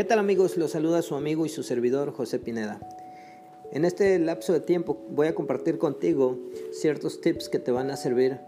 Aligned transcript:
¿Qué 0.00 0.04
tal 0.04 0.18
amigos? 0.18 0.56
Los 0.56 0.70
saluda 0.70 1.02
su 1.02 1.14
amigo 1.14 1.44
y 1.44 1.50
su 1.50 1.62
servidor 1.62 2.14
José 2.14 2.38
Pineda. 2.38 2.80
En 3.70 3.84
este 3.84 4.18
lapso 4.18 4.54
de 4.54 4.60
tiempo 4.60 4.98
voy 5.10 5.26
a 5.26 5.34
compartir 5.34 5.76
contigo 5.76 6.38
ciertos 6.72 7.20
tips 7.20 7.50
que 7.50 7.58
te 7.58 7.70
van 7.70 7.90
a 7.90 7.98
servir 7.98 8.38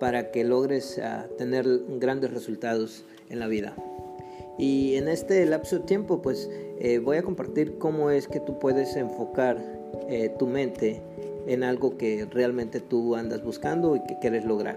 para 0.00 0.30
que 0.30 0.44
logres 0.44 0.98
uh, 0.98 1.34
tener 1.36 1.64
grandes 1.98 2.30
resultados 2.30 3.06
en 3.30 3.38
la 3.38 3.46
vida. 3.46 3.74
Y 4.58 4.96
en 4.96 5.08
este 5.08 5.46
lapso 5.46 5.78
de 5.78 5.86
tiempo 5.86 6.20
pues 6.20 6.50
eh, 6.78 6.98
voy 6.98 7.16
a 7.16 7.22
compartir 7.22 7.78
cómo 7.78 8.10
es 8.10 8.28
que 8.28 8.40
tú 8.40 8.58
puedes 8.58 8.94
enfocar 8.94 9.56
eh, 10.10 10.30
tu 10.38 10.46
mente 10.46 11.00
en 11.46 11.64
algo 11.64 11.96
que 11.96 12.26
realmente 12.26 12.80
tú 12.80 13.14
andas 13.14 13.42
buscando 13.42 13.96
y 13.96 14.02
que 14.02 14.18
quieres 14.18 14.44
lograr. 14.44 14.76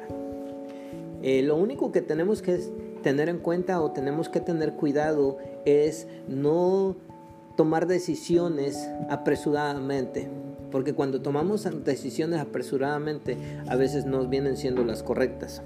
Eh, 1.24 1.42
lo 1.42 1.58
único 1.58 1.92
que 1.92 2.02
tenemos 2.02 2.42
que 2.42 2.58
tener 3.02 3.30
en 3.30 3.40
cuenta 3.40 3.82
o 3.82 3.92
tenemos 3.92 4.30
que 4.30 4.40
tener 4.40 4.74
cuidado 4.74 5.38
es 5.66 6.08
no 6.28 6.96
tomar 7.56 7.88
decisiones 7.88 8.90
apresuradamente. 9.10 10.30
Porque 10.72 10.94
cuando 10.94 11.22
tomamos 11.22 11.68
decisiones 11.84 12.40
apresuradamente 12.40 13.38
a 13.68 13.76
veces 13.76 14.06
no 14.06 14.26
vienen 14.28 14.58
siendo 14.58 14.84
las 14.86 15.04
correctas. 15.04 15.62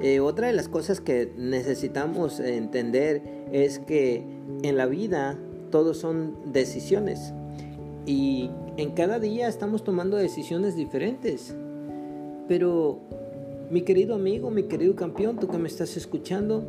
Eh, 0.00 0.20
otra 0.20 0.48
de 0.48 0.52
las 0.52 0.68
cosas 0.68 1.00
que 1.00 1.32
necesitamos 1.36 2.38
entender 2.40 3.22
es 3.52 3.78
que 3.78 4.24
en 4.62 4.76
la 4.76 4.86
vida 4.86 5.38
todos 5.70 5.98
son 5.98 6.52
decisiones 6.52 7.32
y 8.06 8.50
en 8.76 8.90
cada 8.90 9.18
día 9.18 9.48
estamos 9.48 9.84
tomando 9.84 10.16
decisiones 10.16 10.76
diferentes. 10.76 11.54
Pero 12.48 13.00
mi 13.70 13.82
querido 13.82 14.14
amigo, 14.14 14.50
mi 14.50 14.64
querido 14.64 14.94
campeón, 14.94 15.38
tú 15.38 15.48
que 15.48 15.58
me 15.58 15.68
estás 15.68 15.96
escuchando, 15.96 16.64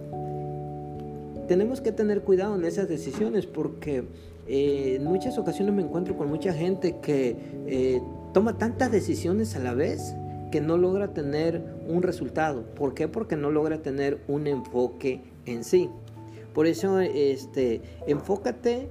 tenemos 1.47 1.81
que 1.81 1.91
tener 1.91 2.21
cuidado 2.21 2.55
en 2.55 2.65
esas 2.65 2.88
decisiones 2.88 3.45
porque 3.45 4.03
eh, 4.47 4.95
en 4.97 5.03
muchas 5.03 5.38
ocasiones 5.38 5.73
me 5.73 5.81
encuentro 5.81 6.17
con 6.17 6.29
mucha 6.29 6.53
gente 6.53 6.97
que 7.01 7.35
eh, 7.67 8.01
toma 8.33 8.57
tantas 8.57 8.91
decisiones 8.91 9.55
a 9.55 9.59
la 9.59 9.73
vez 9.73 10.16
que 10.51 10.61
no 10.61 10.77
logra 10.77 11.13
tener 11.13 11.61
un 11.88 12.01
resultado. 12.01 12.63
¿Por 12.75 12.93
qué? 12.93 13.07
Porque 13.07 13.35
no 13.35 13.51
logra 13.51 13.81
tener 13.81 14.21
un 14.27 14.47
enfoque 14.47 15.21
en 15.45 15.63
sí. 15.63 15.89
Por 16.53 16.67
eso, 16.67 16.99
este, 16.99 17.81
enfócate 18.07 18.88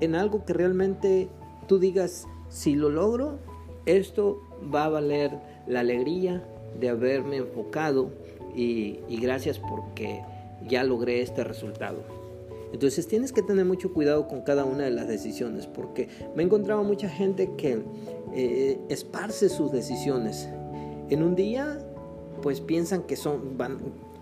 en 0.00 0.14
algo 0.14 0.44
que 0.44 0.54
realmente 0.54 1.28
tú 1.66 1.78
digas, 1.78 2.26
si 2.48 2.74
lo 2.74 2.88
logro, 2.88 3.38
esto 3.84 4.40
va 4.74 4.86
a 4.86 4.88
valer 4.88 5.32
la 5.66 5.80
alegría 5.80 6.42
de 6.78 6.88
haberme 6.88 7.36
enfocado 7.36 8.10
y, 8.54 9.00
gracias 9.20 9.58
porque 9.58 10.22
ya 10.68 10.84
logré 10.84 11.22
este 11.22 11.44
resultado. 11.44 11.98
Entonces 12.72 13.06
tienes 13.06 13.32
que 13.32 13.42
tener 13.42 13.64
mucho 13.64 13.94
cuidado 13.94 14.28
con 14.28 14.42
cada 14.42 14.64
una 14.64 14.84
de 14.84 14.90
las 14.90 15.08
decisiones 15.08 15.66
porque 15.66 16.08
me 16.34 16.42
he 16.42 16.46
encontrado 16.46 16.84
mucha 16.84 17.08
gente 17.08 17.50
que 17.56 17.82
eh, 18.34 18.78
esparce 18.88 19.48
sus 19.48 19.72
decisiones. 19.72 20.48
En 21.08 21.22
un 21.22 21.34
día 21.34 21.78
pues 22.42 22.60
piensan 22.60 23.02
que 23.02 23.16
son, 23.16 23.56
van, 23.56 23.78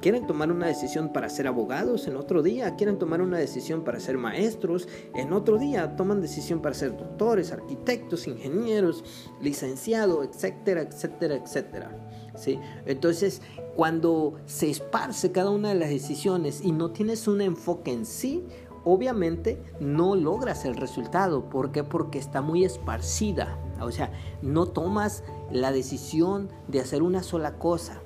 quieren 0.06 0.28
tomar 0.28 0.52
una 0.52 0.68
decisión 0.68 1.08
para 1.12 1.28
ser 1.28 1.48
abogados, 1.48 2.06
en 2.06 2.14
otro 2.14 2.40
día 2.40 2.76
quieren 2.76 2.96
tomar 2.96 3.20
una 3.20 3.38
decisión 3.38 3.82
para 3.82 3.98
ser 3.98 4.18
maestros, 4.18 4.86
en 5.16 5.32
otro 5.32 5.58
día 5.58 5.96
toman 5.96 6.20
decisión 6.20 6.62
para 6.62 6.76
ser 6.76 6.96
doctores, 6.96 7.50
arquitectos, 7.50 8.28
ingenieros, 8.28 9.02
licenciados, 9.40 10.24
etcétera, 10.28 10.82
etcétera, 10.82 11.34
etcétera. 11.34 12.08
¿Sí? 12.36 12.60
Entonces, 12.84 13.42
cuando 13.74 14.34
se 14.44 14.70
esparce 14.70 15.32
cada 15.32 15.50
una 15.50 15.70
de 15.70 15.74
las 15.74 15.90
decisiones 15.90 16.60
y 16.62 16.70
no 16.70 16.92
tienes 16.92 17.26
un 17.26 17.40
enfoque 17.40 17.90
en 17.92 18.06
sí, 18.06 18.44
obviamente 18.84 19.60
no 19.80 20.14
logras 20.14 20.66
el 20.66 20.76
resultado. 20.76 21.50
¿Por 21.50 21.72
qué? 21.72 21.82
Porque 21.82 22.20
está 22.20 22.42
muy 22.42 22.64
esparcida. 22.64 23.58
O 23.80 23.90
sea, 23.90 24.12
no 24.40 24.66
tomas 24.66 25.24
la 25.50 25.72
decisión 25.72 26.48
de 26.68 26.78
hacer 26.78 27.02
una 27.02 27.24
sola 27.24 27.58
cosa. 27.58 28.02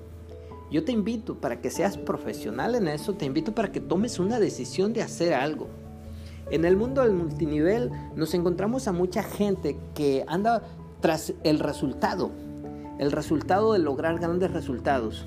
Yo 0.70 0.84
te 0.84 0.92
invito 0.92 1.34
para 1.34 1.60
que 1.60 1.70
seas 1.70 1.96
profesional 1.96 2.74
en 2.76 2.86
eso, 2.86 3.14
te 3.14 3.24
invito 3.24 3.54
para 3.54 3.72
que 3.72 3.80
tomes 3.80 4.18
una 4.18 4.38
decisión 4.38 4.92
de 4.92 5.02
hacer 5.02 5.34
algo. 5.34 5.68
En 6.50 6.64
el 6.64 6.76
mundo 6.76 7.02
del 7.02 7.12
multinivel 7.12 7.90
nos 8.14 8.34
encontramos 8.34 8.86
a 8.88 8.92
mucha 8.92 9.22
gente 9.22 9.76
que 9.94 10.24
anda 10.28 10.62
tras 11.00 11.32
el 11.44 11.58
resultado, 11.58 12.30
el 12.98 13.10
resultado 13.10 13.72
de 13.72 13.80
lograr 13.80 14.18
grandes 14.18 14.52
resultados. 14.52 15.26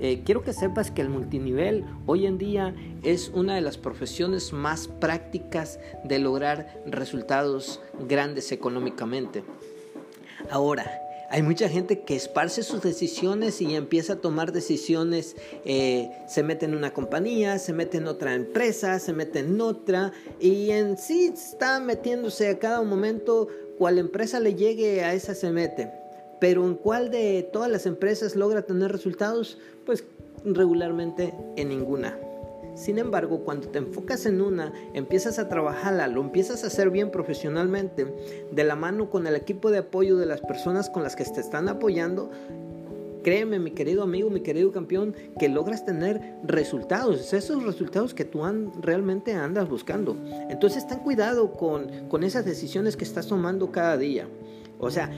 Eh, 0.00 0.22
quiero 0.24 0.42
que 0.42 0.52
sepas 0.52 0.90
que 0.90 1.02
el 1.02 1.08
multinivel 1.08 1.84
hoy 2.06 2.26
en 2.26 2.36
día 2.36 2.74
es 3.04 3.28
una 3.28 3.54
de 3.54 3.60
las 3.60 3.78
profesiones 3.78 4.52
más 4.52 4.88
prácticas 4.88 5.78
de 6.02 6.18
lograr 6.18 6.82
resultados 6.84 7.80
grandes 8.08 8.50
económicamente. 8.50 9.44
Ahora, 10.50 10.84
hay 11.30 11.42
mucha 11.42 11.68
gente 11.68 12.00
que 12.00 12.16
esparce 12.16 12.62
sus 12.62 12.82
decisiones 12.82 13.60
y 13.60 13.74
empieza 13.74 14.14
a 14.14 14.16
tomar 14.16 14.52
decisiones, 14.52 15.36
eh, 15.64 16.10
se 16.28 16.42
mete 16.42 16.66
en 16.66 16.74
una 16.74 16.92
compañía, 16.92 17.58
se 17.58 17.72
mete 17.72 17.98
en 17.98 18.06
otra 18.06 18.34
empresa, 18.34 18.98
se 18.98 19.12
mete 19.12 19.40
en 19.40 19.60
otra 19.60 20.12
y 20.40 20.70
en 20.70 20.96
sí 20.98 21.32
está 21.34 21.80
metiéndose 21.80 22.48
a 22.48 22.58
cada 22.58 22.82
momento, 22.82 23.48
cual 23.78 23.98
empresa 23.98 24.40
le 24.40 24.54
llegue 24.54 25.02
a 25.02 25.14
esa 25.14 25.34
se 25.34 25.50
mete. 25.50 25.90
Pero 26.40 26.64
¿en 26.64 26.74
cuál 26.74 27.10
de 27.10 27.48
todas 27.52 27.70
las 27.70 27.86
empresas 27.86 28.36
logra 28.36 28.62
tener 28.62 28.92
resultados? 28.92 29.58
Pues 29.86 30.04
regularmente 30.44 31.34
en 31.56 31.68
ninguna. 31.68 32.18
Sin 32.74 32.98
embargo, 32.98 33.40
cuando 33.44 33.68
te 33.68 33.78
enfocas 33.78 34.26
en 34.26 34.40
una, 34.40 34.72
empiezas 34.94 35.38
a 35.38 35.48
trabajarla, 35.48 36.08
lo 36.08 36.20
empiezas 36.20 36.64
a 36.64 36.66
hacer 36.66 36.90
bien 36.90 37.10
profesionalmente, 37.10 38.06
de 38.50 38.64
la 38.64 38.76
mano 38.76 39.10
con 39.10 39.26
el 39.26 39.36
equipo 39.36 39.70
de 39.70 39.78
apoyo 39.78 40.16
de 40.16 40.26
las 40.26 40.40
personas 40.40 40.90
con 40.90 41.02
las 41.02 41.16
que 41.16 41.24
te 41.24 41.40
están 41.40 41.68
apoyando, 41.68 42.30
créeme, 43.22 43.58
mi 43.58 43.72
querido 43.72 44.02
amigo, 44.02 44.30
mi 44.30 44.40
querido 44.40 44.70
campeón, 44.70 45.14
que 45.38 45.48
logras 45.48 45.84
tener 45.84 46.36
resultados, 46.44 47.32
esos 47.32 47.64
resultados 47.64 48.14
que 48.14 48.24
tú 48.24 48.42
realmente 48.80 49.32
andas 49.32 49.68
buscando. 49.68 50.16
Entonces, 50.50 50.86
ten 50.86 50.98
cuidado 50.98 51.52
con, 51.52 52.08
con 52.08 52.22
esas 52.22 52.44
decisiones 52.44 52.96
que 52.96 53.04
estás 53.04 53.26
tomando 53.26 53.72
cada 53.72 53.96
día. 53.96 54.28
O 54.78 54.90
sea, 54.90 55.10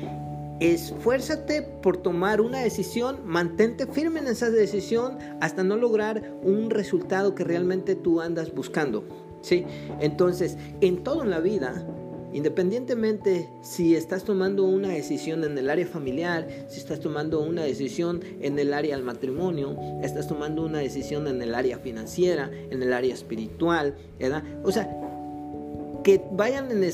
Esfuérzate 0.60 1.60
por 1.60 1.98
tomar 1.98 2.40
una 2.40 2.60
decisión, 2.60 3.20
mantente 3.24 3.86
firme 3.86 4.20
en 4.20 4.28
esa 4.28 4.50
decisión 4.50 5.18
hasta 5.40 5.62
no 5.62 5.76
lograr 5.76 6.32
un 6.42 6.70
resultado 6.70 7.34
que 7.34 7.44
realmente 7.44 7.94
tú 7.94 8.22
andas 8.22 8.54
buscando. 8.54 9.04
¿sí? 9.42 9.66
Entonces, 10.00 10.56
en 10.80 11.04
todo 11.04 11.22
en 11.22 11.30
la 11.30 11.40
vida, 11.40 11.86
independientemente 12.32 13.50
si 13.60 13.94
estás 13.94 14.24
tomando 14.24 14.64
una 14.64 14.88
decisión 14.88 15.44
en 15.44 15.58
el 15.58 15.68
área 15.68 15.86
familiar, 15.86 16.48
si 16.68 16.78
estás 16.80 17.00
tomando 17.00 17.40
una 17.42 17.62
decisión 17.62 18.22
en 18.40 18.58
el 18.58 18.72
área 18.72 18.96
del 18.96 19.04
matrimonio, 19.04 19.76
estás 20.02 20.26
tomando 20.26 20.64
una 20.64 20.78
decisión 20.78 21.28
en 21.28 21.42
el 21.42 21.54
área 21.54 21.78
financiera, 21.78 22.50
en 22.70 22.82
el 22.82 22.94
área 22.94 23.12
espiritual, 23.12 23.94
¿verdad? 24.18 24.42
O 24.64 24.72
sea, 24.72 25.05
que 26.06 26.22
vayan 26.30 26.70
en, 26.70 26.84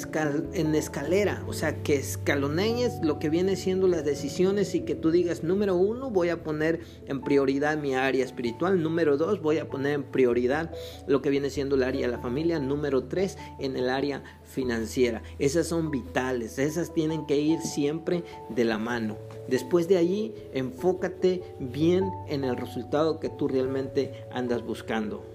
en 0.55 0.75
escalera, 0.75 1.45
o 1.47 1.53
sea, 1.53 1.83
que 1.83 1.97
escalonees 1.97 2.99
lo 3.03 3.19
que 3.19 3.29
viene 3.29 3.57
siendo 3.57 3.87
las 3.87 4.07
decisiones 4.07 4.75
y 4.75 4.87
que 4.87 4.95
tú 4.95 5.11
digas, 5.11 5.45
número 5.45 5.77
uno, 5.77 6.09
voy 6.09 6.31
a 6.31 6.43
poner 6.43 6.81
en 7.07 7.21
prioridad 7.21 7.77
mi 7.77 7.95
área 7.95 8.25
espiritual, 8.25 8.83
número 8.83 9.19
dos, 9.19 9.43
voy 9.43 9.59
a 9.59 9.69
poner 9.69 9.93
en 9.93 10.05
prioridad 10.05 10.75
lo 11.07 11.21
que 11.21 11.29
viene 11.29 11.51
siendo 11.51 11.75
el 11.75 11.83
área 11.83 12.07
de 12.07 12.09
la 12.11 12.21
familia, 12.21 12.59
número 12.59 13.05
tres, 13.05 13.37
en 13.59 13.77
el 13.77 13.91
área 13.91 14.23
financiera. 14.45 15.23
Esas 15.39 15.67
son 15.67 15.91
vitales, 15.91 16.59
esas 16.59 16.95
tienen 16.95 17.27
que 17.27 17.39
ir 17.39 17.61
siempre 17.61 18.25
de 18.49 18.65
la 18.65 18.79
mano. 18.79 19.19
Después 19.47 19.89
de 19.89 19.99
allí, 19.99 20.35
enfócate 20.55 21.43
bien 21.61 22.11
en 22.29 22.45
el 22.45 22.57
resultado 22.57 23.21
que 23.21 23.29
tú 23.29 23.47
realmente 23.47 24.25
andas 24.33 24.63
buscando. 24.63 25.32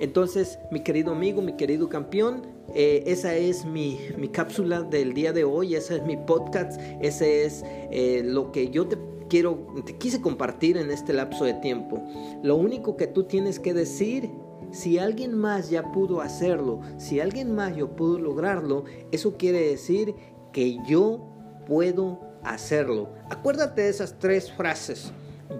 Entonces, 0.00 0.58
mi 0.70 0.82
querido 0.82 1.12
amigo, 1.12 1.42
mi 1.42 1.56
querido 1.56 1.88
campeón, 1.88 2.46
eh, 2.74 3.04
esa 3.06 3.34
es 3.34 3.64
mi, 3.64 3.98
cápsula 4.32 4.82
del 4.82 5.14
día 5.14 5.32
de 5.32 5.44
hoy, 5.44 5.74
ese 5.74 5.96
es 5.96 6.04
mi 6.04 6.16
podcast, 6.16 6.80
ese 7.00 7.44
es 7.44 7.62
eh, 7.64 8.22
lo 8.24 8.50
que 8.52 8.70
yo 8.70 8.86
te 8.86 8.96
quiero, 9.28 9.66
te 9.84 9.96
quise 9.96 10.20
compartir 10.20 10.76
en 10.76 10.90
este 10.90 11.12
lapso 11.12 11.44
de 11.44 11.54
tiempo. 11.54 12.02
Lo 12.42 12.56
único 12.56 12.96
que 12.96 13.06
tú 13.06 13.24
tienes 13.24 13.58
que 13.58 13.74
decir 13.74 14.30
si 14.72 14.98
alguien 14.98 15.36
más 15.36 15.70
ya 15.70 15.92
pudo 15.92 16.20
hacerlo, 16.20 16.80
si 16.96 17.20
alguien 17.20 17.54
más 17.54 17.76
yo 17.76 17.94
pudo 17.94 18.18
lograrlo, 18.18 18.84
eso 19.10 19.36
quiere 19.36 19.60
decir 19.60 20.14
que 20.52 20.78
yo 20.86 21.28
puedo 21.66 22.20
hacerlo. 22.42 23.10
Acuérdate 23.30 23.82
de 23.82 23.88
esas 23.88 24.18
tres 24.18 24.50
frases. 24.52 25.12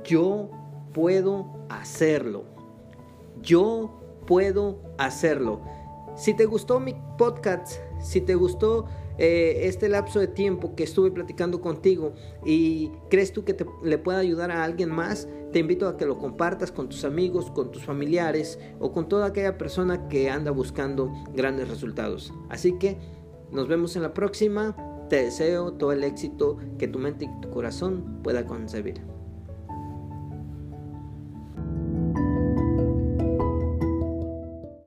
Yo 0.05 0.51
puedo 0.93 1.47
hacerlo. 1.69 2.45
Yo 3.41 4.02
puedo 4.27 4.81
hacerlo. 4.99 5.61
Si 6.17 6.35
te 6.35 6.45
gustó 6.45 6.79
mi 6.79 6.95
podcast, 7.17 7.81
si 8.01 8.21
te 8.21 8.35
gustó 8.35 8.87
eh, 9.19 9.67
este 9.69 9.89
lapso 9.89 10.21
de 10.21 10.27
tiempo 10.27 10.75
que 10.75 10.85
estuve 10.85 11.11
platicando 11.11 11.61
contigo 11.61 12.15
y 12.45 12.91
crees 13.09 13.33
tú 13.33 13.45
que 13.45 13.55
te, 13.55 13.67
le 13.83 13.99
pueda 13.99 14.19
ayudar 14.19 14.51
a 14.51 14.65
alguien 14.65 14.91
más, 14.91 15.29
te 15.53 15.59
invito 15.59 15.89
a 15.89 15.97
que 15.97 16.07
lo 16.07 16.19
compartas 16.19 16.73
con 16.73 16.89
tus 16.89 17.05
amigos, 17.05 17.51
con 17.51 17.71
tus 17.71 17.85
familiares 17.85 18.59
o 18.81 18.93
con 18.93 19.09
toda 19.09 19.27
aquella 19.27 19.59
persona 19.59 20.09
que 20.09 20.31
anda 20.31 20.51
buscando 20.51 21.13
grandes 21.35 21.69
resultados. 21.69 22.33
Así 22.49 22.79
que 22.79 22.99
nos 23.51 23.69
vemos 23.69 23.97
en 23.97 24.03
la 24.03 24.15
próxima. 24.15 24.77
Te 25.09 25.25
deseo 25.25 25.75
todo 25.75 25.93
el 25.93 26.05
éxito 26.05 26.57
que 26.79 26.89
tu 26.89 26.99
mente 26.99 27.27
y 27.27 27.41
tu 27.43 27.51
corazón 27.51 28.23
pueda 28.23 28.47
concebir. 28.47 29.03